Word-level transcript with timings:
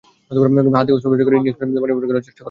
পরে 0.31 0.49
হাতে 0.75 0.91
অস্ত্রোপচার 0.93 1.25
করে 1.27 1.37
ইনজেকশনের 1.37 1.81
পানি 1.83 1.93
বের 1.93 2.09
করার 2.09 2.25
চেষ্টা 2.25 2.29
করা 2.29 2.29
হয়। 2.29 2.39